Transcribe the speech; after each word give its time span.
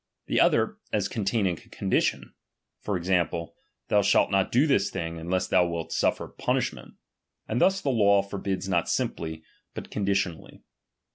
The 0.25 0.41
other, 0.41 0.79
as 0.91 1.07
containing 1.07 1.59
a 1.59 1.69
condition, 1.69 2.21
■ 2.21 2.31
for 2.81 2.97
example, 2.97 3.53
thou 3.89 4.01
shalt 4.01 4.31
not 4.31 4.51
do 4.51 4.65
this 4.65 4.89
thing, 4.89 5.19
unless 5.19 5.45
B 5.47 5.51
thou 5.51 5.67
wilt 5.67 5.91
suffer 5.93 6.27
punishment; 6.27 6.95
and 7.47 7.61
thus 7.61 7.81
the 7.81 7.89
law 7.91 8.23
^L 8.23 8.27
forbids 8.27 8.67
not 8.67 8.89
simply, 8.89 9.43
but 9.75 9.91
conditionally. 9.91 10.63